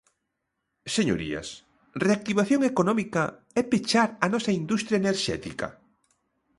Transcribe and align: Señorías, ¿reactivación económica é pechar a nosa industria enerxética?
Señorías, 0.97 1.47
¿reactivación 2.05 2.61
económica 2.71 3.23
é 3.59 3.61
pechar 3.71 4.09
a 4.25 4.27
nosa 4.33 4.51
industria 4.61 4.99
enerxética? 5.03 5.67